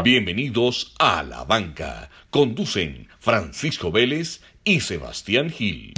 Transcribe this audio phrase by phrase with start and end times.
[0.00, 2.08] Bienvenidos a La Banca.
[2.30, 5.92] Conducen Francisco Vélez y Sebastián Gil.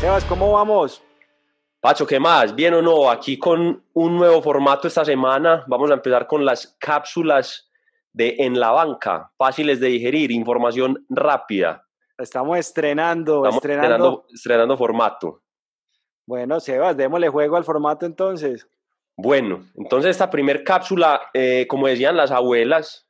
[0.00, 1.02] Sebas, ¿cómo vamos?
[1.84, 2.54] Pacho, ¿qué más?
[2.54, 3.10] ¿Bien o no?
[3.10, 5.64] Aquí con un nuevo formato esta semana.
[5.66, 7.70] Vamos a empezar con las cápsulas
[8.10, 11.86] de En la Banca, fáciles de digerir, información rápida.
[12.16, 13.84] Estamos estrenando, Estamos estrenando.
[13.84, 15.42] estrenando, estrenando formato.
[16.24, 18.66] Bueno, Sebas, démosle juego al formato entonces.
[19.14, 23.06] Bueno, entonces esta primer cápsula, eh, como decían las abuelas,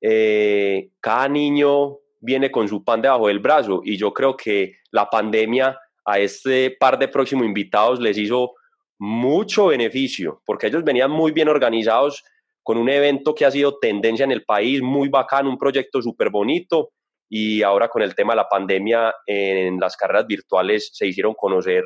[0.00, 5.10] eh, cada niño viene con su pan debajo del brazo y yo creo que la
[5.10, 8.54] pandemia a este par de próximos invitados les hizo
[8.98, 12.24] mucho beneficio, porque ellos venían muy bien organizados
[12.62, 16.30] con un evento que ha sido tendencia en el país, muy bacano, un proyecto súper
[16.30, 16.90] bonito,
[17.28, 21.84] y ahora con el tema de la pandemia en las carreras virtuales se hicieron conocer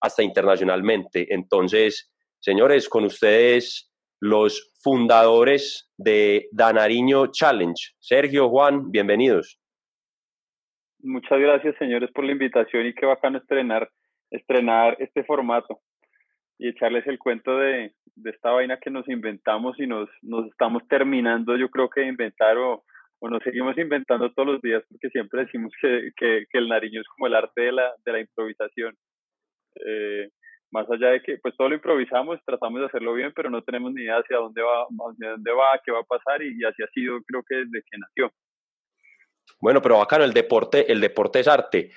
[0.00, 1.32] hasta internacionalmente.
[1.32, 2.10] Entonces,
[2.40, 7.94] señores, con ustedes los fundadores de Danariño Challenge.
[7.98, 9.59] Sergio, Juan, bienvenidos.
[11.02, 13.88] Muchas gracias, señores, por la invitación y qué bacano estrenar,
[14.30, 15.80] estrenar este formato
[16.58, 20.86] y echarles el cuento de, de esta vaina que nos inventamos y nos, nos estamos
[20.88, 22.84] terminando, yo creo que de inventar o,
[23.18, 27.08] o nos seguimos inventando todos los días porque siempre decimos que, que, el nariño es
[27.08, 28.94] como el arte de la, de la improvisación.
[29.86, 30.28] Eh,
[30.70, 33.92] más allá de que pues todo lo improvisamos, tratamos de hacerlo bien, pero no tenemos
[33.94, 36.82] ni idea hacia dónde va, hacia dónde va, qué va a pasar y, y así
[36.82, 38.30] ha sido creo que desde que nació.
[39.58, 41.90] Bueno, pero bacano, el deporte, el deporte es arte.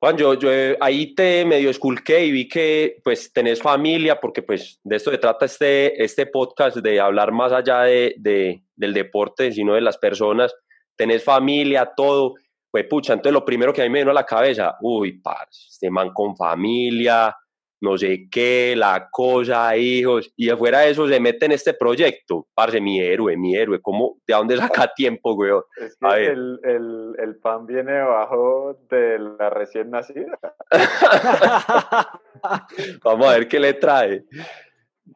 [0.00, 4.42] Juan, yo, yo eh, ahí te medio esculqué y vi que pues tenés familia, porque
[4.42, 8.94] pues de esto se trata este, este podcast, de hablar más allá de, de, del
[8.94, 10.54] deporte, sino de las personas.
[10.94, 12.34] Tenés familia, todo.
[12.70, 15.66] Pues pucha, entonces lo primero que a mí me vino a la cabeza, uy, parce,
[15.68, 17.34] este man con familia,
[17.80, 22.46] no sé qué, la cosa, hijos, y afuera de eso se mete en este proyecto.
[22.54, 24.56] Parce, mi héroe, mi héroe, ¿cómo, ¿de dónde
[24.86, 25.52] saca tiempo, güey?
[25.76, 26.30] Es A que ver.
[26.32, 30.38] el, el, el pan viene debajo de la recién nacida.
[33.04, 34.22] Vamos a ver qué le trae.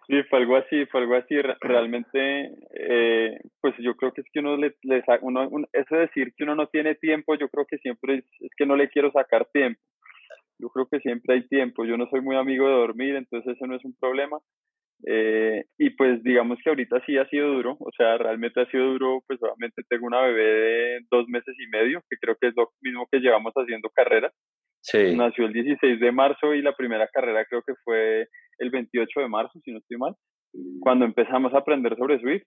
[0.06, 1.40] Sí, fue algo así, fue algo así.
[1.40, 5.94] Re- Realmente, eh, pues yo creo que es que uno le, le uno, un- eso
[5.94, 8.76] de decir que uno no tiene tiempo, yo creo que siempre es, es que no
[8.76, 9.80] le quiero sacar tiempo.
[10.62, 11.84] Yo creo que siempre hay tiempo.
[11.84, 14.38] Yo no soy muy amigo de dormir, entonces eso no es un problema.
[15.04, 18.92] Eh, y pues digamos que ahorita sí ha sido duro, o sea, realmente ha sido
[18.92, 22.54] duro, pues obviamente tengo una bebé de dos meses y medio, que creo que es
[22.56, 24.30] lo mismo que llevamos haciendo carrera.
[24.80, 25.16] Sí.
[25.16, 29.28] Nació el 16 de marzo y la primera carrera creo que fue el 28 de
[29.28, 30.14] marzo, si no estoy mal,
[30.80, 32.44] cuando empezamos a aprender sobre Swift.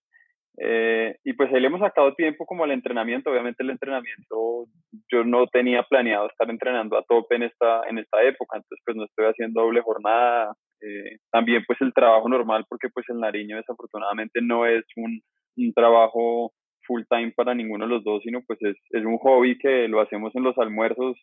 [0.57, 3.29] Eh, y pues ahí le hemos sacado tiempo como al entrenamiento.
[3.29, 4.65] Obviamente el entrenamiento,
[5.11, 8.95] yo no tenía planeado estar entrenando a tope en esta, en esta época, entonces pues
[8.95, 10.53] no estoy haciendo doble jornada.
[10.81, 15.21] Eh, también pues el trabajo normal, porque pues el Nariño desafortunadamente no es un,
[15.57, 16.51] un trabajo
[16.85, 20.01] full time para ninguno de los dos, sino pues es, es un hobby que lo
[20.01, 21.17] hacemos en los almuerzos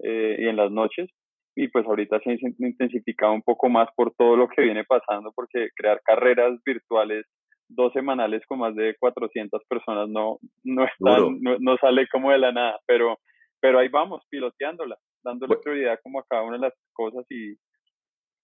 [0.00, 1.10] eh, y en las noches.
[1.56, 5.32] Y pues ahorita se ha intensificado un poco más por todo lo que viene pasando,
[5.36, 7.24] porque crear carreras virtuales
[7.68, 12.38] dos semanales con más de 400 personas no, no, están, no, no sale como de
[12.38, 13.18] la nada, pero,
[13.60, 17.56] pero ahí vamos, piloteándola, dándole Bu- prioridad como a cada una de las cosas y,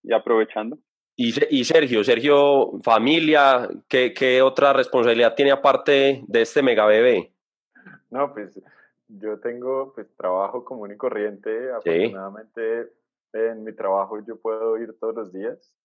[0.03, 0.77] y aprovechando.
[1.15, 7.33] Y, y Sergio, Sergio, familia, ¿qué, ¿qué otra responsabilidad tiene aparte de este mega bebé?
[8.09, 8.59] No, pues
[9.07, 11.51] yo tengo pues trabajo común y corriente.
[11.83, 11.89] Sí.
[11.89, 12.91] Afortunadamente
[13.33, 15.75] en mi trabajo yo puedo ir todos los días.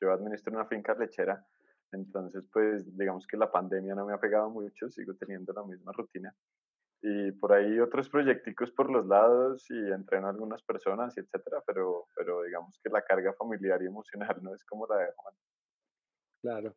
[0.00, 1.44] Yo administro una finca lechera.
[1.92, 5.92] Entonces, pues digamos que la pandemia no me ha pegado mucho, sigo teniendo la misma
[5.92, 6.34] rutina.
[7.02, 11.62] Y por ahí otros proyecticos por los lados y entreno a algunas personas y etcétera,
[11.66, 15.34] pero, pero digamos que la carga familiar y emocional no es como la de Juan.
[16.42, 16.74] Claro.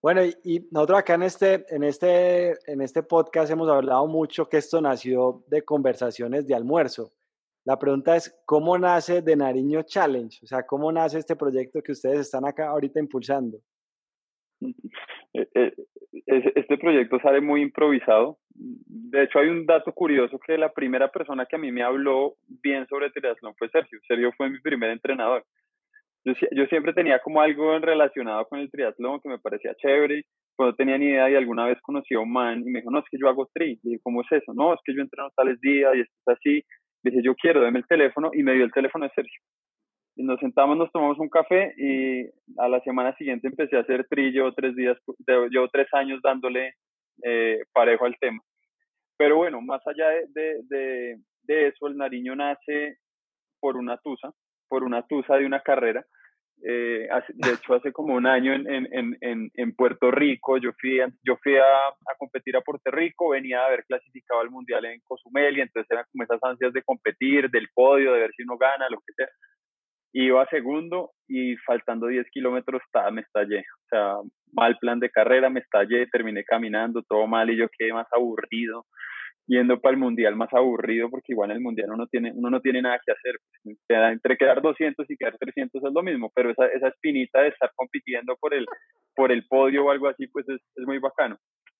[0.00, 4.48] Bueno, y, y nosotros acá en este, en, este, en este podcast hemos hablado mucho
[4.48, 7.12] que esto nació de conversaciones de almuerzo.
[7.64, 10.38] La pregunta es, ¿cómo nace de Nariño Challenge?
[10.42, 13.58] O sea, ¿cómo nace este proyecto que ustedes están acá ahorita impulsando?
[14.60, 15.72] Eh, eh,
[16.26, 18.38] es- Este proyecto sale muy improvisado.
[18.54, 22.34] De hecho, hay un dato curioso que la primera persona que a mí me habló
[22.62, 23.98] bien sobre triatlón fue Sergio.
[24.06, 25.44] Sergio fue mi primer entrenador.
[26.24, 30.24] Yo, sie- yo siempre tenía como algo relacionado con el triatlón que me parecía chévere,
[30.56, 32.90] pues no tenía ni idea y alguna vez conocí a un man y me dijo,
[32.90, 33.78] no, es que yo hago tri.
[33.82, 34.52] Y dije, ¿cómo es eso?
[34.54, 36.62] No, es que yo entreno tales días y esto es así.
[37.04, 39.40] Dije, yo quiero, dame el teléfono y me dio el teléfono de Sergio.
[40.18, 42.26] Nos sentamos, nos tomamos un café y
[42.58, 44.98] a la semana siguiente empecé a hacer trillo tres días,
[45.50, 46.74] llevo tres años dándole
[47.22, 48.40] eh, parejo al tema.
[49.16, 52.98] Pero bueno, más allá de, de, de, eso, el Nariño nace
[53.60, 54.30] por una tusa,
[54.68, 56.04] por una tusa de una carrera.
[56.64, 60.98] Eh, de hecho, hace como un año en, en, en, en Puerto Rico, yo fui,
[61.22, 65.00] yo fui a, a, competir a Puerto Rico, venía a haber clasificado al Mundial en
[65.04, 68.58] Cozumel y entonces eran como esas ansias de competir, del podio, de ver si uno
[68.58, 69.28] gana, lo que sea
[70.12, 72.82] iba segundo y faltando 10 kilómetros
[73.12, 73.60] me estallé.
[73.60, 74.14] O sea,
[74.52, 78.86] mal plan de carrera, me estallé, terminé caminando, todo mal y yo quedé más aburrido,
[79.46, 82.60] yendo para el mundial más aburrido porque igual en el mundial uno, tiene, uno no
[82.60, 83.36] tiene nada que hacer.
[84.10, 87.70] Entre quedar 200 y quedar 300 es lo mismo, pero esa, esa espinita de estar
[87.74, 88.66] compitiendo por el,
[89.14, 91.36] por el podio o algo así, pues es, es muy bacano.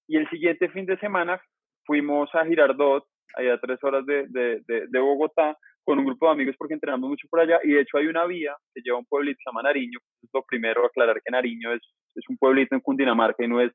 [0.06, 1.40] Y el siguiente fin de semana
[1.84, 3.04] fuimos a Girardot,
[3.36, 5.56] allá a tres horas de, de, de, de Bogotá,
[5.88, 8.26] con un grupo de amigos porque entrenamos mucho por allá y de hecho hay una
[8.26, 9.98] vía que lleva a un pueblito que se llama Nariño.
[10.34, 11.80] Lo primero aclarar que Nariño es,
[12.14, 13.72] es un pueblito en Cundinamarca y no es,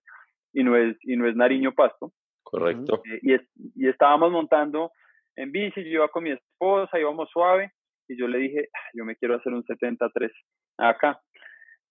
[0.53, 2.11] y no es, y no es Nariño Pasto.
[2.43, 3.01] Correcto.
[3.11, 3.41] Eh, y, es,
[3.75, 4.91] y estábamos montando
[5.35, 7.71] en bici, yo iba con mi esposa, íbamos suave
[8.07, 10.31] y yo le dije, ah, yo me quiero hacer un 73
[10.77, 11.19] acá.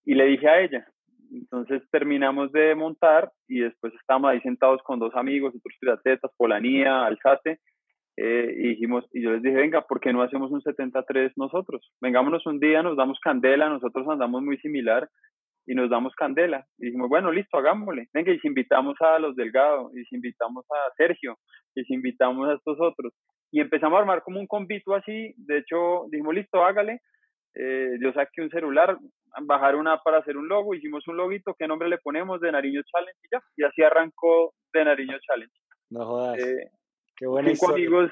[0.04, 0.86] Y le dije a ella,
[1.32, 7.06] entonces terminamos de montar y después estábamos ahí sentados con dos amigos, otros triatletas, Polanía,
[7.06, 7.58] Alzate,
[8.16, 11.90] eh, y dijimos, y yo les dije, venga, ¿por qué no hacemos un 73 nosotros?
[12.00, 15.08] Vengámonos un día, nos damos candela, nosotros andamos muy similar
[15.66, 16.66] y nos damos candela.
[16.78, 18.08] Y dijimos, bueno, listo, hagámosle.
[18.12, 21.38] Venga, y si invitamos a los Delgado, y si invitamos a Sergio,
[21.74, 23.14] y si invitamos a estos otros.
[23.50, 27.00] Y empezamos a armar como un convito así, de hecho, dijimos, listo, hágale.
[27.54, 28.98] Eh, yo saqué un celular,
[29.42, 32.40] bajar una para hacer un logo, hicimos un loguito, ¿qué nombre le ponemos?
[32.40, 33.42] De Nariño Challenge y ya.
[33.56, 35.52] Y así arrancó de Nariño Challenge.
[35.90, 36.38] No jodas.
[36.38, 36.70] Eh,
[37.44, 38.10] cinco amigos,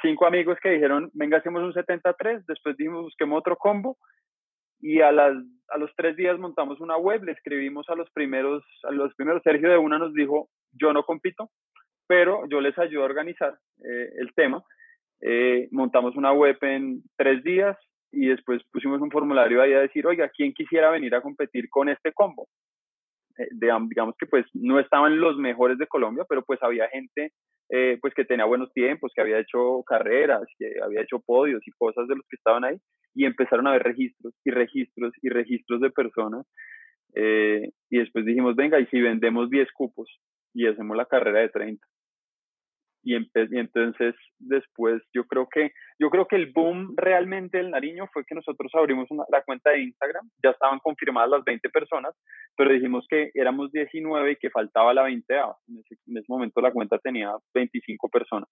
[0.00, 3.96] cinco amigos que dijeron, venga, hacemos un 73, después dijimos, busquemos otro combo,
[4.80, 5.36] y a, las,
[5.68, 9.42] a los tres días montamos una web, le escribimos a los primeros, a los primeros,
[9.42, 11.50] Sergio de una nos dijo, yo no compito,
[12.06, 13.54] pero yo les ayudo a organizar
[13.84, 14.62] eh, el tema.
[15.20, 17.78] Eh, montamos una web en tres días
[18.10, 21.88] y después pusimos un formulario ahí a decir, oiga, ¿quién quisiera venir a competir con
[21.88, 22.48] este combo?
[23.42, 27.32] Eh, digamos que pues no estaban los mejores de Colombia, pero pues había gente
[27.70, 31.70] eh, pues que tenía buenos tiempos, que había hecho carreras, que había hecho podios y
[31.72, 32.76] cosas de los que estaban ahí,
[33.14, 36.46] y empezaron a ver registros y registros y registros de personas.
[37.14, 40.08] Eh, y después dijimos, venga, y si vendemos 10 cupos
[40.54, 41.86] y hacemos la carrera de 30
[43.02, 48.24] y, entonces después yo creo que yo creo que el boom realmente del Nariño fue
[48.24, 52.14] que nosotros abrimos la cuenta de Instagram, ya estaban confirmadas las 20 personas,
[52.56, 56.60] pero dijimos que éramos 19 y que faltaba la 20 en ese, en ese momento
[56.60, 58.48] la cuenta tenía 25 personas.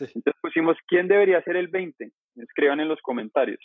[0.00, 2.10] Entonces pusimos, ¿quién debería ser el 20?
[2.36, 3.60] Escriban en los comentarios.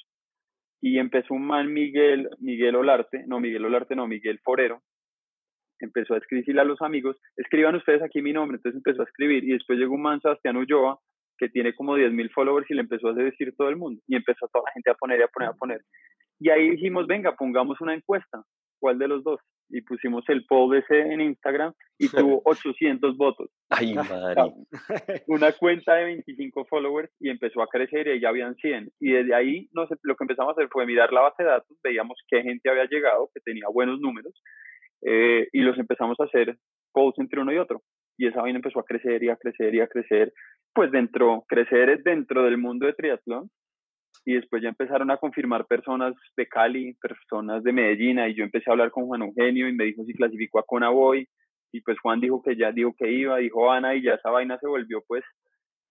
[0.81, 4.81] Y empezó un man Miguel, Miguel Olarte, no Miguel Olarte, no Miguel Forero,
[5.85, 9.43] empezó a escribirle a los amigos, escriban ustedes aquí mi nombre, entonces empezó a escribir
[9.43, 10.99] y después llegó un man Sebastián Ulloa
[11.41, 14.47] que tiene como 10.000 followers y le empezó a decir todo el mundo y empezó
[14.53, 15.81] toda la gente a poner y a poner a poner.
[16.39, 18.43] Y ahí dijimos, venga, pongamos una encuesta,
[18.79, 19.39] ¿cuál de los dos?
[19.69, 23.49] Y pusimos el poll ese en Instagram y tuvo 800 votos.
[23.69, 24.53] Ay, madre.
[25.27, 28.91] Una cuenta de 25 followers y empezó a crecer y ya habían 100.
[28.99, 31.49] Y desde ahí no sé, lo que empezamos a hacer fue mirar la base de
[31.49, 34.33] datos, veíamos qué gente había llegado, que tenía buenos números
[35.01, 36.57] eh, y los empezamos a hacer
[36.93, 37.81] posts entre uno y otro.
[38.17, 40.33] Y esa vaina empezó a crecer y a crecer y a crecer,
[40.73, 43.49] pues dentro, crecer dentro del mundo de triatlón.
[44.25, 48.69] Y después ya empezaron a confirmar personas de Cali, personas de Medellín, y yo empecé
[48.69, 51.27] a hablar con Juan Eugenio y me dijo si clasificó a Conaboy,
[51.71, 54.59] y pues Juan dijo que ya dijo que iba, dijo Ana, y ya esa vaina
[54.59, 55.23] se volvió pues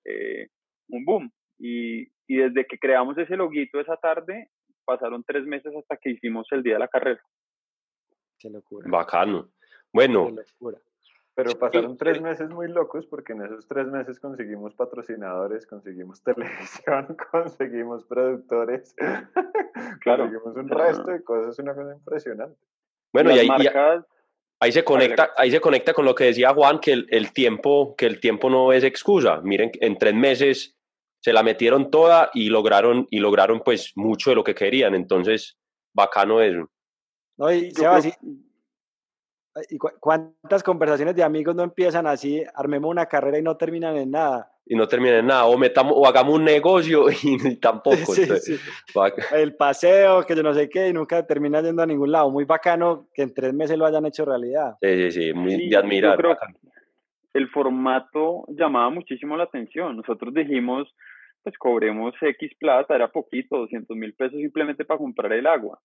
[0.04, 0.49] eh,
[0.88, 1.30] un boom.
[1.58, 4.49] Y, y desde que creamos ese loguito esa tarde,
[4.85, 7.20] pasaron tres meses hasta que hicimos el día de la carrera.
[8.40, 8.88] Qué locura.
[8.90, 9.50] Bacano.
[9.92, 10.30] Bueno.
[11.35, 17.16] Pero pasaron tres meses muy locos porque en esos tres meses conseguimos patrocinadores, conseguimos televisión,
[17.30, 18.94] conseguimos productores,
[20.00, 20.25] claro.
[20.25, 22.59] conseguimos un resto de cosas, una cosa impresionante.
[23.12, 23.49] Bueno, y ahí,
[24.61, 27.94] ahí, se conecta, ahí se conecta con lo que decía Juan, que el, el, tiempo,
[27.97, 29.40] que el tiempo no es excusa.
[29.42, 30.76] Miren, en tres meses
[31.20, 34.94] se la metieron toda y lograron, y lograron pues mucho de lo que querían.
[34.94, 35.59] Entonces,
[35.92, 36.70] bacano eso.
[37.40, 37.73] No, y,
[39.99, 44.52] cuántas conversaciones de amigos no empiezan así, armemos una carrera y no terminan en nada?
[44.66, 47.97] Y no terminan en nada, o, metamos, o hagamos un negocio y, tampoco.
[49.32, 52.30] El paseo, que yo no sé qué, y nunca termina yendo a ningún lado.
[52.30, 54.76] Muy bacano que en tres meses lo hayan hecho realidad.
[54.82, 56.23] Sí, sí, sí, muy de admirar.
[57.32, 59.97] el formato llamaba muchísimo la atención.
[59.97, 60.94] Nosotros dijimos,
[61.42, 65.80] pues cobremos X plata, era poquito, 200 mil pesos simplemente para comprar el agua.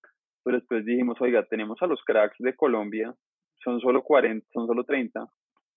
[0.45, 3.13] Pero después dijimos, oiga, tenemos a los cracks de Colombia,
[3.63, 5.25] son solo 40, son solo 30.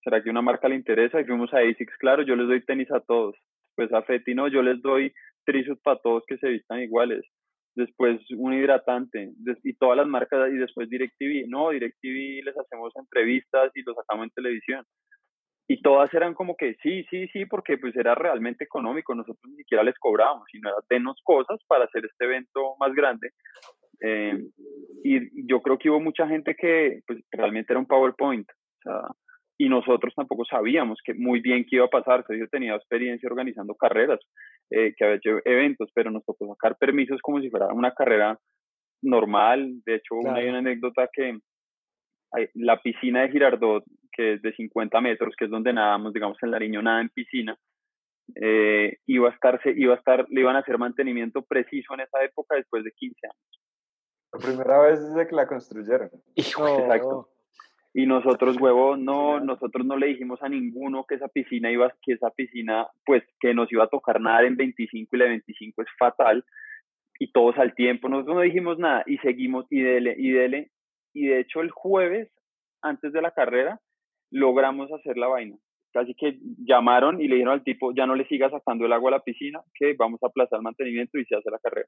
[0.03, 1.19] ¿Será que una marca le interesa?
[1.19, 3.35] Y fuimos a ASICS, claro, yo les doy tenis a todos.
[3.75, 5.11] Pues a Feti no, yo les doy
[5.43, 7.25] trisut para todos que se vistan iguales.
[7.75, 9.31] Después un hidratante
[9.63, 11.47] y todas las marcas y después DirecTV.
[11.47, 14.85] No, DirecTV les hacemos entrevistas y los sacamos en televisión
[15.71, 19.57] y todas eran como que sí, sí, sí, porque pues era realmente económico, nosotros ni
[19.57, 23.29] siquiera les cobrábamos, sino era denos cosas para hacer este evento más grande.
[24.01, 24.33] Eh,
[25.03, 29.01] y yo creo que hubo mucha gente que pues realmente era un PowerPoint, o sea,
[29.59, 33.75] y nosotros tampoco sabíamos que muy bien qué iba a pasar, yo tenía experiencia organizando
[33.75, 34.19] carreras,
[34.71, 38.39] eh, que había hecho eventos, pero nos tocó sacar permisos como si fuera una carrera
[39.03, 41.37] normal, de hecho hay una anécdota que
[42.55, 46.51] la piscina de Girardot, que es de 50 metros, que es donde nadamos, digamos, en
[46.51, 47.57] Lariño nada en piscina,
[48.35, 52.23] eh, iba, a estarse, iba a estar, le iban a hacer mantenimiento preciso en esa
[52.23, 53.61] época después de 15 años.
[54.31, 56.09] La primera vez desde que la construyeron.
[56.35, 57.29] Exacto.
[57.91, 62.13] Y nosotros, huevo, no, nosotros no le dijimos a ninguno que esa piscina iba, que
[62.13, 65.87] esa piscina, pues, que nos iba a tocar nadar en 25 y la 25 es
[65.97, 66.45] fatal.
[67.17, 70.71] Y todos al tiempo, nosotros no dijimos nada y seguimos y dele, y dele
[71.13, 72.29] y de hecho el jueves,
[72.81, 73.79] antes de la carrera,
[74.31, 75.57] logramos hacer la vaina.
[75.91, 79.09] Casi que llamaron y le dijeron al tipo, ya no le siga sacando el agua
[79.09, 81.87] a la piscina, que vamos a aplazar el mantenimiento y se hace la carrera.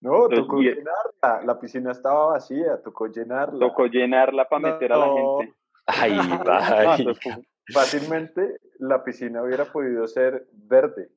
[0.00, 3.58] No, tocó llenarla, la piscina estaba vacía, tocó llenarla.
[3.58, 5.54] Tocó llenarla para meter a la gente.
[5.86, 6.18] Ay,
[7.72, 11.08] Fácilmente la piscina hubiera podido ser verde,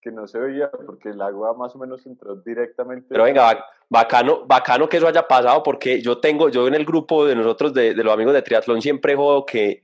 [0.00, 3.06] que no se veía porque el agua más o menos entró directamente.
[3.10, 7.26] Pero venga, bacano, bacano que eso haya pasado porque yo tengo, yo en el grupo
[7.26, 9.82] de nosotros, de, los amigos de triatlón, siempre juego que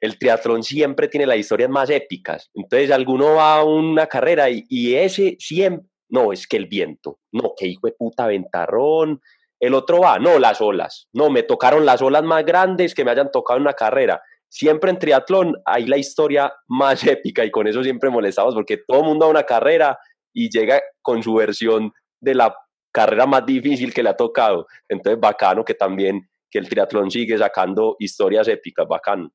[0.00, 2.50] el triatlón siempre tiene las historias más épicas.
[2.54, 7.18] Entonces alguno va a una carrera y, y ese siempre, no, es que el viento,
[7.32, 9.20] no, que hijo de puta ventarrón.
[9.58, 13.10] El otro va, no, las olas, no, me tocaron las olas más grandes que me
[13.10, 17.66] hayan tocado en una carrera siempre en triatlón hay la historia más épica y con
[17.66, 19.98] eso siempre molestamos porque todo el mundo a una carrera
[20.32, 22.54] y llega con su versión de la
[22.92, 24.66] carrera más difícil que le ha tocado.
[24.88, 29.30] Entonces, bacano que también que el triatlón sigue sacando historias épicas, bacano.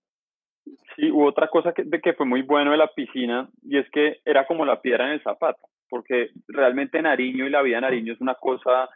[0.95, 3.89] Sí, hubo otra cosa que, de que fue muy bueno de la piscina y es
[3.91, 7.81] que era como la piedra en el zapato, porque realmente Nariño y la vida de
[7.81, 8.89] Nariño es una cosa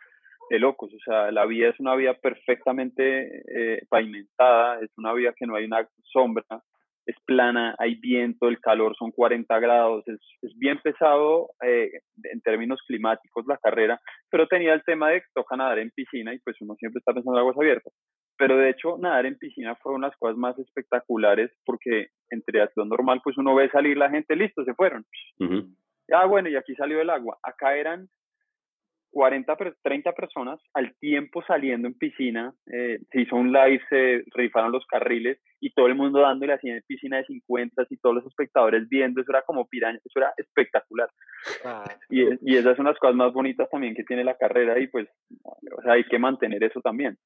[0.50, 5.34] de locos, o sea, la vía es una vía perfectamente eh, pavimentada, es una vía
[5.36, 6.44] que no hay una sombra,
[7.06, 10.20] es plana, hay viento, el calor son 40 grados, es,
[10.58, 11.92] bien pesado eh,
[12.24, 14.00] en términos climáticos la carrera,
[14.30, 17.14] pero tenía el tema de que toca nadar en piscina y pues uno siempre está
[17.14, 17.94] pensando en aguas abiertas.
[18.38, 22.42] Pero de hecho, nadar en piscina fue una de las cosas más espectaculares porque en
[22.42, 25.06] triatlón normal, pues uno ve salir la gente, listo, se fueron.
[26.12, 27.38] Ah, bueno, y aquí salió el agua.
[27.44, 28.10] Acá eran
[29.16, 34.74] 40, 30 personas al tiempo saliendo en piscina, eh, se hizo un live, se rifaron
[34.74, 38.26] los carriles y todo el mundo dándole así en piscina de 50 y todos los
[38.26, 41.10] espectadores viendo, eso era como piraña, eso era espectacular.
[41.64, 44.88] Ah, y, y, esas son las cosas más bonitas también que tiene la carrera y
[44.88, 45.08] pues
[45.46, 47.18] o sea, hay que mantener eso también.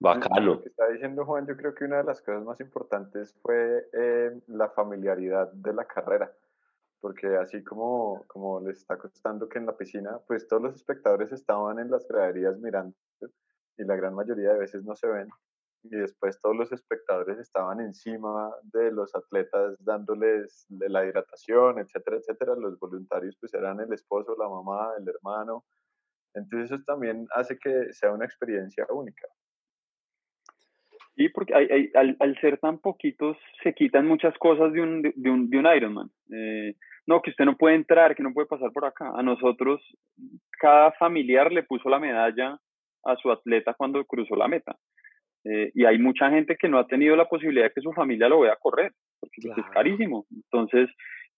[0.00, 0.46] Bacano.
[0.46, 3.84] Lo que está diciendo Juan, yo creo que una de las cosas más importantes fue
[3.92, 6.32] eh, la familiaridad de la carrera
[7.00, 11.32] porque así como, como les está costando que en la piscina, pues todos los espectadores
[11.32, 12.94] estaban en las graderías mirando
[13.78, 15.28] y la gran mayoría de veces no se ven.
[15.82, 22.54] Y después todos los espectadores estaban encima de los atletas dándoles la hidratación, etcétera, etcétera.
[22.56, 25.64] Los voluntarios pues eran el esposo, la mamá, el hermano.
[26.34, 29.28] Entonces eso también hace que sea una experiencia única.
[31.16, 35.48] Sí, porque al, al, ser tan poquitos se quitan muchas cosas de un, de, un,
[35.48, 36.10] de un Ironman.
[36.30, 36.74] Eh,
[37.06, 39.12] no, que usted no puede entrar, que no puede pasar por acá.
[39.16, 39.80] A nosotros,
[40.60, 42.58] cada familiar le puso la medalla
[43.04, 44.76] a su atleta cuando cruzó la meta.
[45.44, 48.28] Eh, y hay mucha gente que no ha tenido la posibilidad de que su familia
[48.28, 50.26] lo vea correr, porque pues, es carísimo.
[50.30, 50.90] Entonces,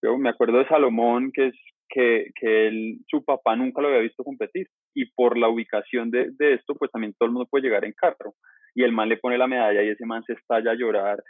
[0.03, 1.55] yo me acuerdo de Salomón, que es
[1.89, 4.67] que, que él, su papá nunca lo había visto competir.
[4.93, 7.93] Y por la ubicación de, de esto, pues también todo el mundo puede llegar en
[7.93, 8.35] carro
[8.79, 11.21] y el man le pone la medalla y ese man se estalla a llorar.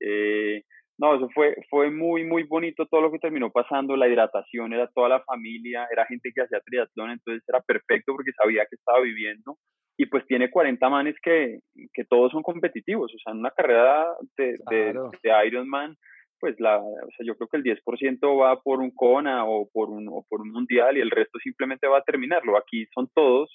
[0.00, 0.64] Eh,
[0.98, 4.88] no, eso fue, fue muy, muy bonito todo lo que terminó pasando, la hidratación, era
[4.88, 9.00] toda la familia, era gente que hacía triatlón, entonces era perfecto porque sabía que estaba
[9.00, 9.56] viviendo.
[9.96, 11.60] Y pues tiene 40 manes que,
[11.94, 15.94] que todos son competitivos, o sea, en una carrera de, de, Ironman,
[16.40, 19.90] pues la, o sea, yo creo que el 10% va por un Kona o por
[19.90, 22.58] un, o por un mundial y el resto simplemente va a terminarlo.
[22.58, 23.48] Aquí son todos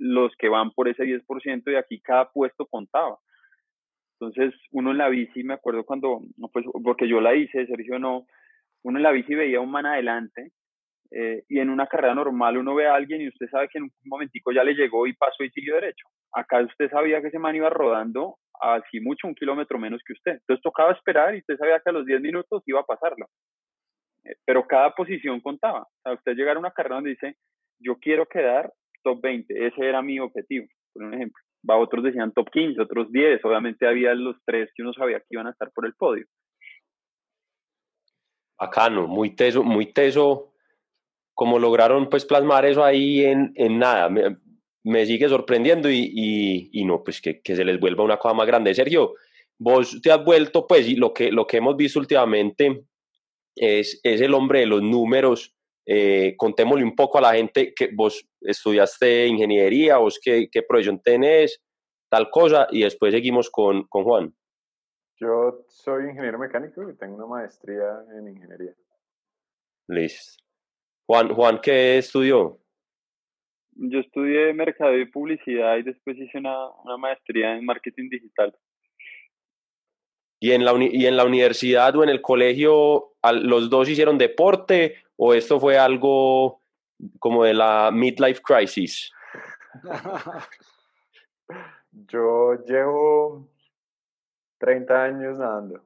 [0.00, 3.18] los que van por ese 10% y aquí cada puesto contaba.
[4.18, 6.20] Entonces, uno en la bici, me acuerdo cuando,
[6.52, 8.26] pues, porque yo la hice, Sergio no,
[8.82, 10.52] uno en la bici veía un man adelante
[11.10, 13.84] eh, y en una carrera normal uno ve a alguien y usted sabe que en
[13.84, 16.06] un momentico ya le llegó y pasó y siguió derecho.
[16.32, 20.32] Acá usted sabía que ese man iba rodando así mucho, un kilómetro menos que usted.
[20.32, 23.26] Entonces tocaba esperar y usted sabía que a los 10 minutos iba a pasarlo.
[24.24, 25.82] Eh, pero cada posición contaba.
[25.82, 27.36] O sea, usted llegar a una carrera donde dice,
[27.78, 31.42] yo quiero quedar top 20, ese era mi objetivo, por un ejemplo.
[31.68, 35.26] Va, otros decían top 15, otros 10, obviamente había los tres que uno sabía que
[35.30, 36.24] iban a estar por el podio.
[38.58, 40.52] Bacano, muy teso, muy teso,
[41.34, 44.36] como lograron pues plasmar eso ahí en, en nada, me,
[44.84, 48.34] me, sigue sorprendiendo y, y, y no, pues que, que, se les vuelva una cosa
[48.34, 48.74] más grande.
[48.74, 49.14] Sergio,
[49.58, 52.84] vos te has vuelto pues y lo que, lo que hemos visto últimamente
[53.56, 55.56] es, es el hombre de los números,
[55.92, 61.00] eh, contémosle un poco a la gente que vos estudiaste ingeniería, vos qué, qué profesión
[61.02, 61.60] tenés,
[62.08, 64.32] tal cosa, y después seguimos con, con Juan.
[65.16, 68.72] Yo soy ingeniero mecánico y tengo una maestría en ingeniería.
[69.88, 70.44] Listo.
[71.08, 72.60] Juan, Juan ¿qué estudió?
[73.72, 78.56] Yo estudié mercado y publicidad y después hice una, una maestría en marketing digital.
[80.38, 84.94] ¿Y en, la ¿Y en la universidad o en el colegio los dos hicieron deporte
[85.22, 86.62] o esto fue algo
[87.18, 89.12] como de la midlife crisis?
[91.92, 93.46] Yo llevo
[94.60, 95.82] 30 años nadando.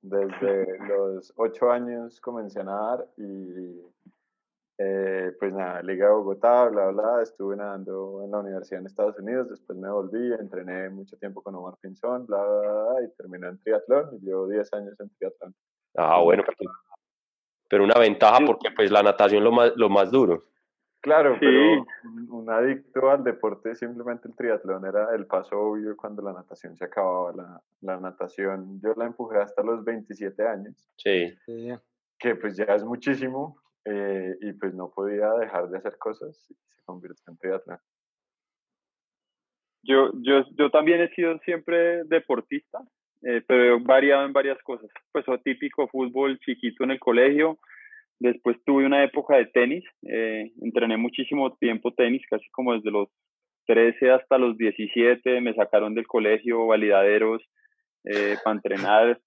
[0.00, 3.82] Desde los 8 años comencé a nadar y
[4.78, 9.18] eh, pues nada, Liga de Bogotá, bla, bla, estuve nadando en la universidad en Estados
[9.18, 13.48] Unidos, después me volví, entrené mucho tiempo con Omar Pinzón, bla, bla, bla, y terminé
[13.48, 15.54] en triatlón y llevo 10 años en triatlón.
[15.96, 16.42] Ah, bueno,
[17.68, 20.44] pero una ventaja porque pues la natación es lo más, lo más duro.
[21.00, 21.40] Claro, sí.
[21.40, 21.84] pero
[22.30, 26.86] un adicto al deporte, simplemente el triatlón era el paso obvio cuando la natación se
[26.86, 27.32] acababa.
[27.34, 30.88] La, la natación yo la empujé hasta los 27 años.
[30.96, 31.36] Sí.
[32.18, 36.54] Que pues ya es muchísimo eh, y pues no podía dejar de hacer cosas y
[36.54, 37.78] se convirtió en triatlón.
[39.82, 42.78] Yo, yo, yo también he sido siempre deportista,
[43.24, 44.90] eh, pero variado en varias cosas.
[45.12, 47.58] Pues típico fútbol chiquito en el colegio,
[48.20, 53.08] Después tuve una época de tenis, eh, entrené muchísimo tiempo tenis, casi como desde los
[53.66, 57.42] 13 hasta los 17, me sacaron del colegio, validaderos,
[58.04, 59.20] eh, para entrenar.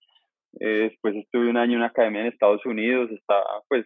[0.59, 3.85] Eh, después estuve un año en una academia en Estados Unidos, estaba pues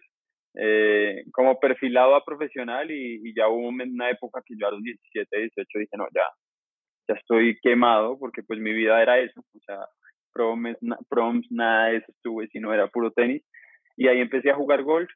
[0.54, 4.82] eh, como perfilado a profesional y, y, ya hubo una época que yo a los
[4.82, 6.22] 17, 18 dije, no, ya,
[7.08, 9.78] ya estoy quemado porque pues mi vida era eso, o sea,
[10.32, 10.76] proms,
[11.08, 13.42] proms nada de eso estuve, sino era puro tenis.
[13.96, 15.10] Y ahí empecé a jugar golf.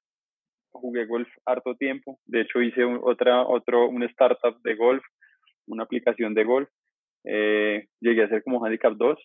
[0.72, 2.18] Jugué golf harto tiempo.
[2.26, 5.02] De hecho, hice un, otra, otro, un startup de golf,
[5.66, 6.68] una aplicación de golf.
[7.24, 9.18] Eh, llegué a ser como handicap 2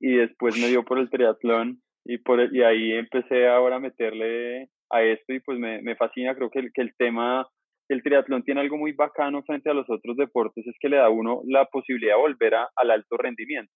[0.00, 4.68] y después me dio por el triatlón y, por, y ahí empecé ahora a meterle
[4.90, 6.34] a esto y pues me, me fascina.
[6.34, 7.46] Creo que el, que el tema,
[7.88, 11.06] el triatlón tiene algo muy bacano frente a los otros deportes, es que le da
[11.06, 13.72] a uno la posibilidad de volver a, al alto rendimiento.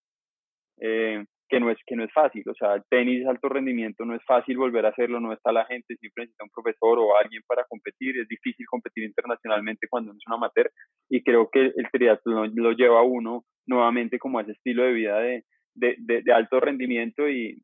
[0.81, 4.15] Eh, que no es que no es fácil, o sea, el tenis alto rendimiento no
[4.15, 7.43] es fácil volver a hacerlo, no está la gente, siempre necesita un profesor o alguien
[7.47, 10.71] para competir, es difícil competir internacionalmente cuando uno es un amateur
[11.11, 14.93] y creo que el triatlón lo lleva a uno nuevamente como a ese estilo de
[14.93, 17.63] vida de, de, de, de alto rendimiento y,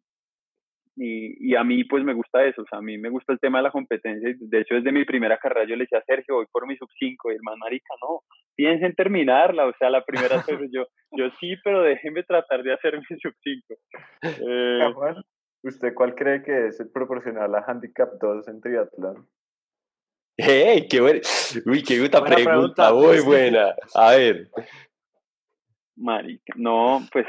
[0.96, 3.38] y, y, a mí pues me gusta eso, o sea, a mí me gusta el
[3.38, 6.37] tema de la competencia, de hecho desde mi primera carrera yo le decía a Sergio,
[6.37, 8.20] voy por mi sub 5, y el man, marica, no,
[8.56, 12.72] piensa en terminarla, o sea, la primera vez yo, yo sí, pero déjenme tratar de
[12.72, 13.74] hacer mi sub 5.
[14.22, 14.80] Eh,
[15.62, 19.28] ¿Usted cuál cree que es el proporcional a Handicap 2 en triatlón?
[20.38, 20.87] ¡Hey!
[20.88, 21.20] ¡Qué buena!
[21.66, 23.74] Uy, qué buena pregunta, pregunta, muy buena.
[23.94, 24.48] A ver.
[25.96, 27.26] Marica, no, pues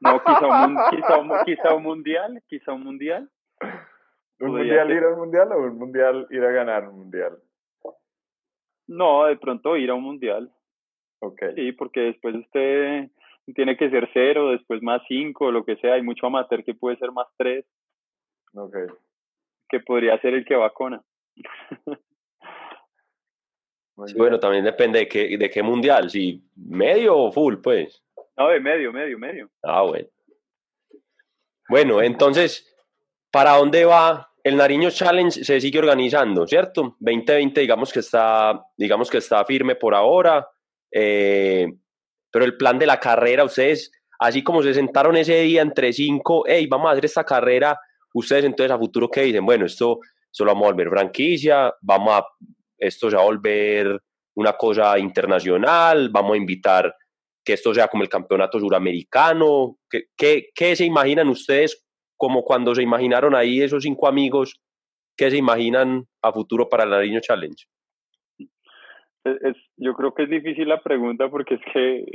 [0.00, 3.30] no, quizá un, quizá, un, quizá un mundial, quizá un mundial.
[4.40, 4.96] ¿Un mundial ser.
[4.96, 7.38] ir a un mundial o un mundial ir a ganar un mundial?
[8.86, 10.50] No, de pronto ir a un mundial.
[11.20, 11.42] Ok.
[11.54, 13.10] Sí, porque después usted
[13.54, 15.94] tiene que ser cero, después más cinco, lo que sea.
[15.94, 17.66] Hay mucho amateur que puede ser más tres.
[18.54, 18.76] Ok.
[19.68, 21.02] Que podría ser el que vacuna.
[24.06, 28.02] sí, bueno, también depende de qué, de qué mundial, si medio o full, pues.
[28.38, 29.50] No, de medio, medio, medio.
[29.64, 30.08] Ah, bueno.
[31.68, 32.72] Bueno, entonces,
[33.32, 35.44] ¿para dónde va el Nariño Challenge?
[35.44, 36.96] Se sigue organizando, ¿cierto?
[37.00, 40.48] 2020, digamos que está, digamos que está firme por ahora.
[40.90, 41.66] Eh,
[42.30, 46.44] pero el plan de la carrera, ustedes, así como se sentaron ese día entre cinco,
[46.46, 47.78] hey, vamos a hacer esta carrera,
[48.14, 49.44] ustedes entonces a futuro, ¿qué dicen?
[49.44, 49.98] Bueno, esto,
[50.30, 52.26] esto lo vamos a volver franquicia, vamos a,
[52.78, 54.00] esto se va a volver
[54.34, 56.94] una cosa internacional, vamos a invitar
[57.48, 59.78] que esto sea como el campeonato suramericano?
[59.88, 61.82] ¿Qué, qué, qué se imaginan ustedes
[62.18, 64.60] como cuando se imaginaron ahí esos cinco amigos
[65.18, 67.66] ¿qué se imaginan a futuro para el Nariño Challenge?
[69.24, 72.06] Es, yo creo que es difícil la pregunta porque es que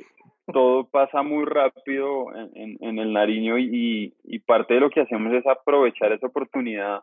[0.51, 4.13] todo pasa muy rápido en, en, el Nariño y,
[4.45, 7.01] parte de lo que hacemos es aprovechar esa oportunidad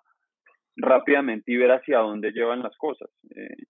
[0.76, 3.10] rápidamente y ver hacia dónde llevan las cosas.
[3.34, 3.64] Eh,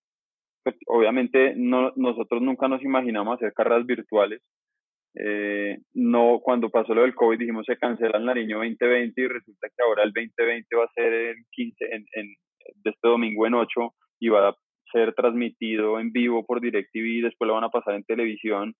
[0.63, 4.41] pues obviamente no, nosotros nunca nos imaginamos hacer carreras virtuales.
[5.15, 9.67] Eh, no, cuando pasó lo del COVID dijimos se cancela el Nariño 2020 y resulta
[9.67, 12.27] que ahora el 2020 va a ser el 15, en, en,
[12.83, 14.55] de este domingo en 8 y va a
[14.91, 18.73] ser transmitido en vivo por DirecTV y después lo van a pasar en televisión.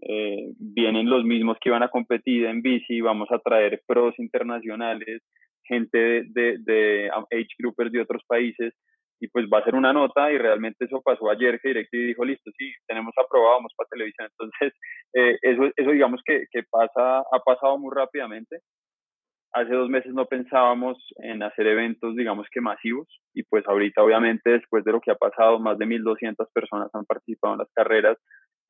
[0.00, 5.22] Eh, vienen los mismos que van a competir en bici, vamos a traer pros internacionales,
[5.64, 8.74] gente de, de, de age groupers de otros países
[9.24, 12.24] y pues va a ser una nota y realmente eso pasó ayer que DirecTV dijo,
[12.26, 14.28] listo, sí, tenemos aprobado, vamos para televisión.
[14.30, 14.78] Entonces,
[15.14, 18.58] eh, eso, eso digamos que, que pasa, ha pasado muy rápidamente.
[19.54, 24.50] Hace dos meses no pensábamos en hacer eventos, digamos que masivos, y pues ahorita obviamente
[24.50, 28.18] después de lo que ha pasado, más de 1.200 personas han participado en las carreras,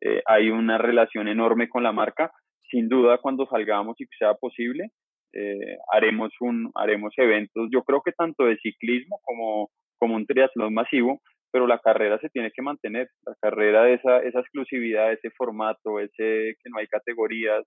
[0.03, 2.31] eh, hay una relación enorme con la marca.
[2.71, 4.91] Sin duda, cuando salgamos y sea posible,
[5.33, 9.71] eh, haremos, un, haremos eventos, yo creo que tanto de ciclismo como
[10.05, 14.19] como un triatlón masivo, pero la carrera se tiene que mantener, la carrera de esa,
[14.19, 17.65] esa exclusividad, ese formato, ese que no hay categorías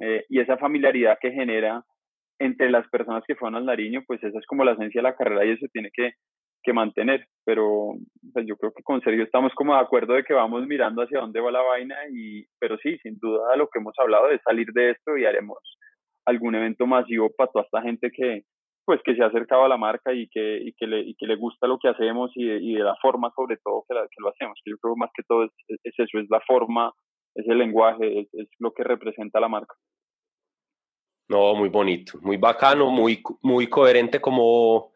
[0.00, 1.82] eh, y esa familiaridad que genera
[2.38, 5.16] entre las personas que fueron al Nariño, pues esa es como la esencia de la
[5.16, 6.10] carrera y eso tiene que,
[6.62, 7.94] que mantener, pero
[8.34, 11.20] pues yo creo que con Sergio estamos como de acuerdo de que vamos mirando hacia
[11.20, 14.66] dónde va la vaina, y, pero sí, sin duda lo que hemos hablado es salir
[14.74, 15.58] de esto y haremos
[16.26, 18.42] algún evento masivo para toda esta gente que,
[18.84, 21.26] pues que se ha acercado a la marca y que, y que, le, y que
[21.26, 24.22] le gusta lo que hacemos y de, y de la forma sobre todo que, que,
[24.22, 26.92] lo hacemos, que yo creo más que todo es, es eso, es la forma,
[27.34, 29.74] es el lenguaje, es, es, lo que representa la marca.
[31.28, 34.92] No, muy bonito, muy bacano, muy, muy coherente como,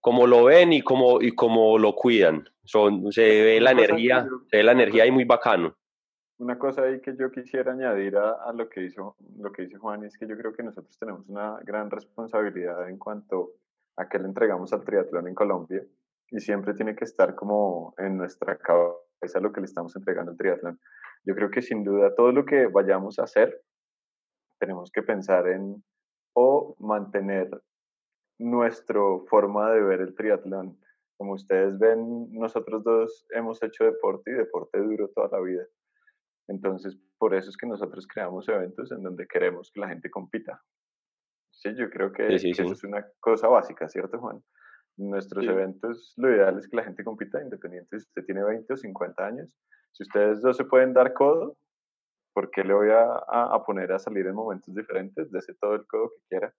[0.00, 2.48] como lo ven y como, y como lo cuidan.
[2.62, 5.76] Son, se ve la energía, se ve la energía ahí muy bacano.
[6.38, 10.04] Una cosa ahí que yo quisiera añadir a, lo, que hizo, lo que dice Juan
[10.04, 13.52] es que yo creo que nosotros tenemos una gran responsabilidad en cuanto
[13.96, 15.84] a que le entregamos al triatlón en Colombia
[16.30, 20.36] y siempre tiene que estar como en nuestra cabeza lo que le estamos entregando al
[20.36, 20.80] triatlón.
[21.24, 23.62] Yo creo que sin duda todo lo que vayamos a hacer
[24.58, 25.84] tenemos que pensar en
[26.34, 27.48] o mantener
[28.38, 30.78] nuestra forma de ver el triatlón.
[31.16, 35.64] Como ustedes ven, nosotros dos hemos hecho deporte y deporte duro toda la vida.
[36.48, 40.62] Entonces, por eso es que nosotros creamos eventos en donde queremos que la gente compita.
[41.50, 44.42] Sí, yo creo que, eso es una cosa básica, ¿cierto, Juan?
[44.96, 48.76] Nuestros eventos, lo ideal es que la gente compita independiente si usted tiene 20 o
[48.76, 49.56] 50 años.
[49.92, 51.56] Si ustedes dos se pueden dar codo,
[52.34, 55.32] ¿por qué le voy a, a, poner a salir en momentos diferentes?
[55.32, 56.54] ese todo el codo que quiera.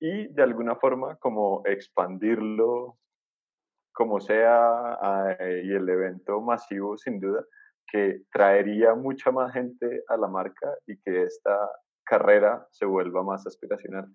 [0.00, 2.98] Y de alguna forma, como expandirlo,
[3.92, 7.44] como sea, y el evento masivo, sin duda,
[7.86, 11.70] que traería mucha más gente a la marca y que esta
[12.04, 14.06] carrera se vuelva más aspiracional.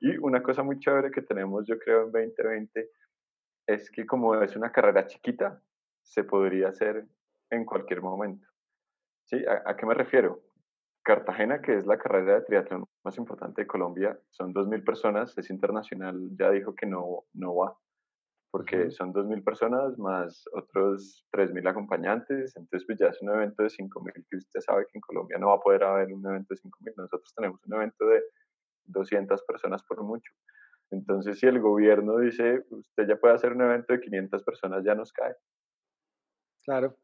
[0.00, 2.90] Y una cosa muy chévere que tenemos, yo creo, en 2020
[3.66, 5.62] es que como es una carrera chiquita,
[6.02, 7.06] se podría hacer
[7.50, 8.48] en cualquier momento.
[9.26, 9.44] ¿Sí?
[9.46, 10.42] ¿A, qué me refiero?
[11.02, 15.50] Cartagena, que es la carrera de triatlón más importante de Colombia, son 2.000 personas, es
[15.50, 17.76] internacional, ya dijo que no, no va
[18.50, 23.68] porque son 2.000 personas más otros 3.000 acompañantes, entonces pues ya es un evento de
[23.68, 26.60] 5.000 que usted sabe que en Colombia no va a poder haber un evento de
[26.60, 28.22] 5.000, nosotros tenemos un evento de
[28.86, 30.32] 200 personas por mucho.
[30.90, 34.96] Entonces si el gobierno dice, usted ya puede hacer un evento de 500 personas, ya
[34.96, 35.34] nos cae.
[36.64, 36.94] Claro.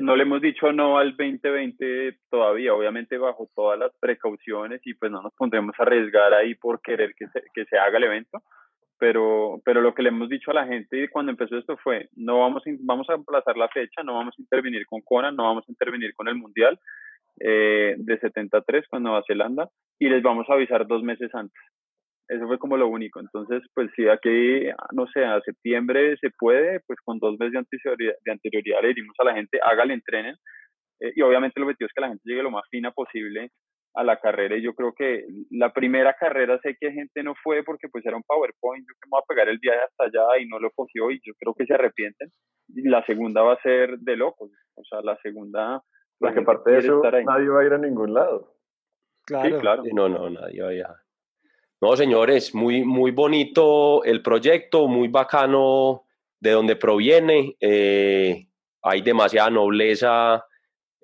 [0.00, 5.10] No le hemos dicho no al 2020 todavía, obviamente bajo todas las precauciones y pues
[5.10, 8.42] no nos pondremos a arriesgar ahí por querer que se, que se haga el evento
[8.98, 12.40] pero, pero lo que le hemos dicho a la gente cuando empezó esto fue, no
[12.40, 15.72] vamos, vamos a aplazar la fecha, no vamos a intervenir con Kona, no vamos a
[15.72, 16.78] intervenir con el Mundial
[17.40, 21.60] eh, de 73 con Nueva Zelanda y les vamos a avisar dos meses antes.
[22.28, 23.20] Eso fue como lo único.
[23.20, 27.58] Entonces, pues si aquí, no sé, a septiembre se puede, pues con dos meses de
[27.58, 30.36] anterioridad, de anterioridad le dimos a la gente, hágale, entrenen.
[31.00, 33.50] Eh, y obviamente el objetivo es que la gente llegue lo más fina posible
[33.94, 37.62] a la carrera y yo creo que la primera carrera sé que gente no fue
[37.62, 40.40] porque pues era un PowerPoint, yo que me voy a pegar el viaje hasta allá
[40.40, 42.30] y no lo cogió y yo creo que se arrepienten.
[42.68, 45.82] Y la segunda va a ser de locos, o sea, la segunda...
[46.20, 48.54] La que parte de eso nadie va a ir a ningún lado.
[49.26, 49.48] Claro.
[49.48, 49.82] Sí, claro.
[49.92, 50.86] No, no, nadie va a ir.
[51.80, 56.04] No, señores, muy, muy bonito el proyecto, muy bacano
[56.40, 57.56] de donde proviene.
[57.60, 58.46] Eh,
[58.82, 60.46] hay demasiada nobleza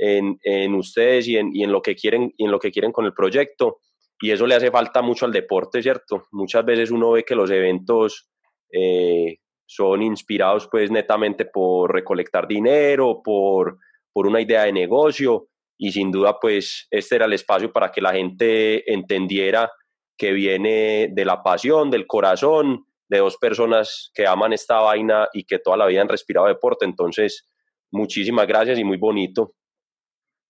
[0.00, 2.92] en, en ustedes y en, y en, lo que quieren, y en lo que quieren
[2.92, 3.78] con el proyecto.
[4.20, 6.26] Y eso le hace falta mucho al deporte, ¿cierto?
[6.32, 8.28] Muchas veces uno ve que los eventos
[8.72, 9.36] eh,
[9.66, 13.78] son inspirados pues netamente por recolectar dinero, por,
[14.12, 18.00] por una idea de negocio y sin duda pues este era el espacio para que
[18.00, 19.70] la gente entendiera
[20.18, 25.44] que viene de la pasión, del corazón, de dos personas que aman esta vaina y
[25.44, 26.84] que toda la vida han respirado deporte.
[26.84, 27.48] Entonces,
[27.90, 29.54] muchísimas gracias y muy bonito.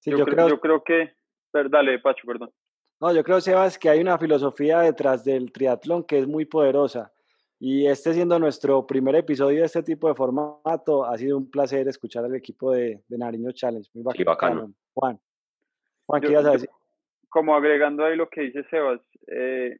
[0.04, 1.12] Yo, creo, yo creo que,
[1.52, 2.50] dale, Pacho, perdón.
[3.00, 7.12] No, yo creo, Sebas, que hay una filosofía detrás del triatlón que es muy poderosa.
[7.58, 11.88] Y este siendo nuestro primer episodio de este tipo de formato, ha sido un placer
[11.88, 13.88] escuchar al equipo de, Nariño Challenge.
[13.94, 14.72] Muy bacano.
[14.94, 15.18] Juan,
[16.06, 16.70] Juan, ¿qué ibas a decir?
[17.28, 19.78] Como agregando ahí lo que dice Sebas, eh,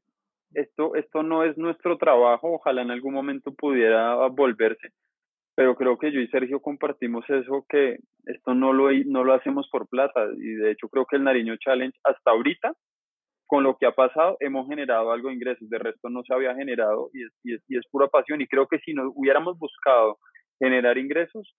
[0.55, 4.93] esto, esto no es nuestro trabajo, ojalá en algún momento pudiera volverse,
[5.61, 9.69] pero creo que yo y Sergio compartimos eso, que esto no lo, no lo hacemos
[9.71, 12.73] por plata, y de hecho creo que el Nariño Challenge hasta ahorita,
[13.47, 16.55] con lo que ha pasado, hemos generado algo de ingresos, de resto no se había
[16.55, 19.59] generado y es, y es, y es pura pasión, y creo que si no hubiéramos
[19.59, 20.17] buscado
[20.59, 21.55] generar ingresos,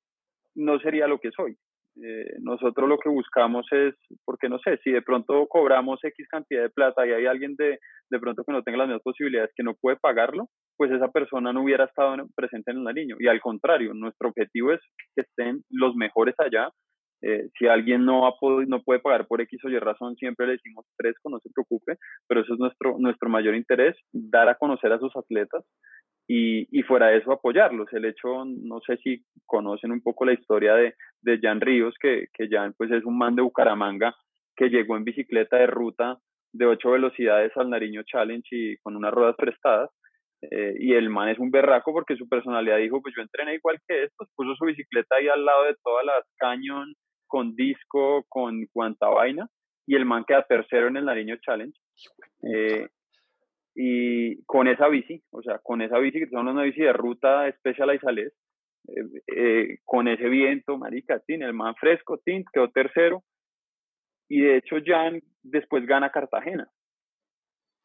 [0.55, 1.55] no sería lo que soy.
[1.97, 6.63] Eh, nosotros lo que buscamos es, porque no sé, si de pronto cobramos X cantidad
[6.63, 9.63] de plata y hay alguien de, de pronto que no tenga las mismas posibilidades que
[9.63, 13.17] no puede pagarlo, pues esa persona no hubiera estado presente en el niño.
[13.19, 14.79] Y al contrario, nuestro objetivo es
[15.15, 16.69] que estén los mejores allá.
[17.21, 18.33] Eh, si alguien no, ha
[18.67, 21.97] no puede pagar por X o Y razón, siempre le decimos fresco, no se preocupe,
[22.27, 25.63] pero eso es nuestro, nuestro mayor interés, dar a conocer a sus atletas
[26.27, 27.91] y, fuera de eso apoyarlos.
[27.93, 32.27] El hecho, no sé si conocen un poco la historia de, de Jan Ríos, que,
[32.33, 34.15] que Jan pues es un man de Bucaramanga
[34.55, 36.17] que llegó en bicicleta de ruta
[36.53, 39.89] de ocho velocidades al Nariño Challenge y con unas ruedas prestadas.
[40.41, 43.77] Eh, y el man es un berraco porque su personalidad dijo, pues yo entrené igual
[43.87, 46.93] que estos, puso su bicicleta ahí al lado de todas las cañón,
[47.31, 49.47] con disco, con cuanta vaina,
[49.87, 51.79] y el man queda tercero en el Nariño Challenge.
[52.43, 52.89] Eh,
[53.73, 57.49] y con esa bici, o sea, con esa bici que son una bici de ruta
[57.53, 58.33] Specialized eh,
[59.33, 63.23] eh, con ese viento, marica, tin, el man fresco, tin, quedó tercero,
[64.27, 66.67] y de hecho Jan después gana Cartagena,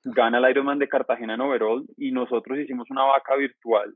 [0.03, 3.95] gana el Ironman de Cartagena en overall, y nosotros hicimos una vaca virtual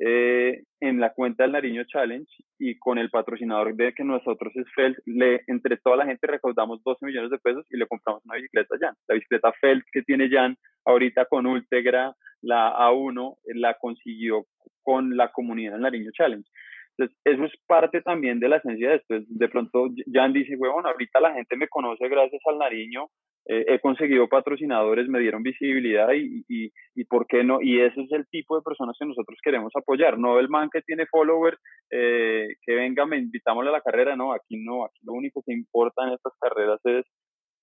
[0.00, 4.66] eh, en la cuenta del Nariño Challenge y con el patrocinador de que nosotros es
[4.74, 8.36] Felt, le, entre toda la gente recaudamos 12 millones de pesos y le compramos una
[8.36, 8.94] bicicleta Jan.
[9.08, 14.46] La bicicleta Felt que tiene Jan ahorita con Ultegra, la A1, la consiguió
[14.82, 16.48] con la comunidad del Nariño Challenge.
[16.96, 19.14] Entonces, eso es parte también de la esencia de esto.
[19.26, 23.08] De pronto, Jan dice, bueno, ahorita la gente me conoce gracias al Nariño,
[23.46, 28.00] eh, he conseguido patrocinadores, me dieron visibilidad y, y, y, por qué no, y ese
[28.00, 31.58] es el tipo de personas que nosotros queremos apoyar, no el man que tiene followers,
[31.90, 35.52] eh, que venga, me invitamos a la carrera, no, aquí no, aquí lo único que
[35.52, 37.04] importa en estas carreras es,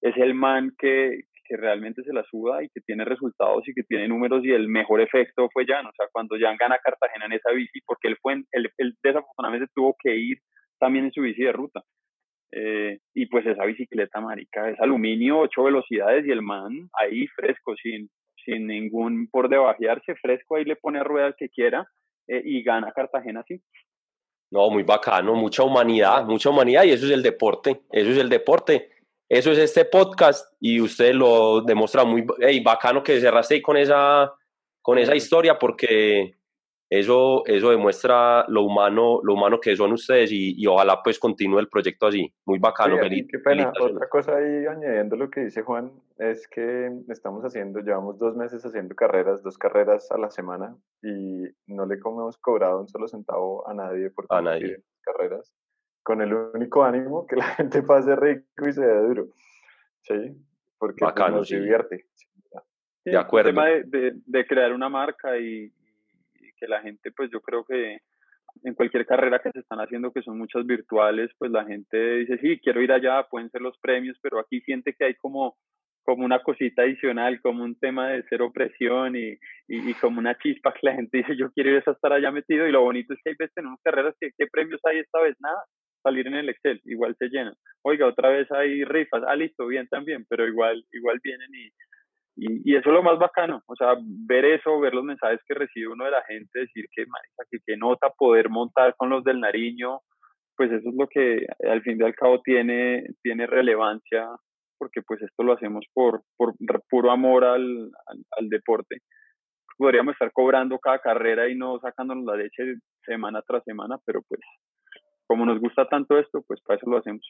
[0.02, 3.84] es el man que, que realmente se la suda y que tiene resultados y que
[3.84, 7.34] tiene números y el mejor efecto fue Jan, o sea, cuando Jan gana Cartagena en
[7.34, 10.38] esa bici, porque él fue, él, él desafortunadamente tuvo que ir
[10.80, 11.82] también en su bici de ruta,
[12.52, 17.76] eh, y pues esa bicicleta, marica, es aluminio, ocho velocidades y el man ahí fresco,
[17.82, 18.10] sin,
[18.46, 21.88] sin ningún por debajearse, fresco, ahí le pone a ruedas que quiera
[22.28, 23.62] eh, y gana Cartagena así.
[24.52, 28.28] No, muy bacano, mucha humanidad, mucha humanidad y eso es el deporte, eso es el
[28.28, 28.90] deporte,
[29.30, 32.26] eso es este podcast y usted lo demuestra muy
[32.62, 34.34] bacano que cerraste ahí con esa,
[34.82, 36.36] con esa historia porque
[36.92, 41.70] eso, eso demuestra lo humano, lo humano que son ustedes y, ojalá pues continúe el
[41.70, 42.30] proyecto así.
[42.46, 42.98] Muy bacano.
[43.00, 43.72] qué pena.
[43.80, 48.66] Otra cosa ahí añadiendo lo que dice Juan es que estamos haciendo, llevamos dos meses
[48.66, 53.66] haciendo carreras, dos carreras a la semana y no le hemos cobrado un solo centavo
[53.70, 54.84] a nadie por a nadie.
[55.02, 55.54] carreras
[56.04, 59.28] con el único ánimo que la gente pase rico y se dé duro.
[60.02, 60.36] Sí,
[60.78, 62.06] porque pues, nos divierte.
[63.06, 63.50] de acuerdo.
[63.50, 65.72] El tema de, de crear una marca y,
[66.62, 67.98] que la gente, pues yo creo que
[68.64, 72.38] en cualquier carrera que se están haciendo, que son muchas virtuales, pues la gente dice,
[72.38, 75.58] sí, quiero ir allá, pueden ser los premios, pero aquí siente que hay como,
[76.04, 80.74] como una cosita adicional, como un tema de cero presión y, y, como una chispa
[80.74, 83.20] que la gente dice, yo quiero ir a estar allá metido y lo bonito es
[83.24, 85.36] que hay veces tenemos carreras que, ¿qué premios hay esta vez?
[85.40, 85.64] Nada,
[86.04, 87.56] salir en el Excel, igual se llenan.
[87.84, 91.70] Oiga, otra vez hay rifas, ah, listo, bien también, pero igual, igual vienen y,
[92.36, 95.90] y, eso es lo más bacano, o sea, ver eso, ver los mensajes que recibe
[95.90, 97.06] uno de la gente, decir que,
[97.50, 100.00] que, que nota poder montar con los del Nariño,
[100.56, 104.28] pues eso es lo que al fin y al cabo tiene, tiene relevancia,
[104.78, 106.56] porque pues esto lo hacemos por, por
[106.90, 108.98] puro amor al, al, deporte.
[109.78, 114.42] Podríamos estar cobrando cada carrera y no sacándonos la leche semana tras semana, pero pues
[115.28, 117.26] como nos gusta tanto esto, pues para eso lo hacemos.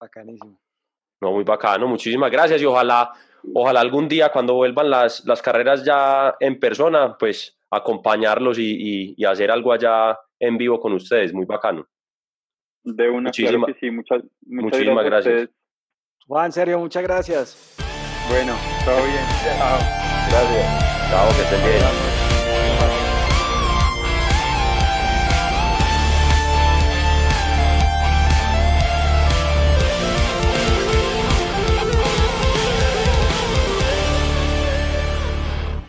[0.00, 0.58] Bacanísimo.
[1.20, 3.12] No, muy bacano, muchísimas gracias y ojalá,
[3.54, 9.24] ojalá algún día cuando vuelvan las, las carreras ya en persona, pues acompañarlos y, y,
[9.24, 11.86] hacer algo allá en vivo con ustedes, muy bacano.
[12.82, 15.50] De una, Muchísima, claro sí, muchas, muchísimas gracias.
[16.26, 17.76] Juan, en serio, muchas gracias.
[18.28, 18.54] Bueno,
[18.84, 19.24] todo bien.
[19.42, 19.78] Chao.
[20.30, 21.10] Gracias.
[21.10, 22.07] Chao, que estén bien.